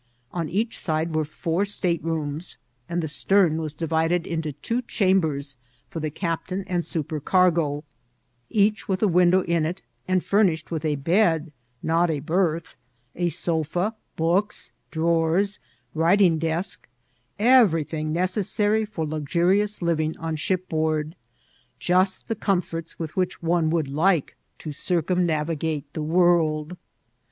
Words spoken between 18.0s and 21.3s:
necessary for luxurious living on shipboard;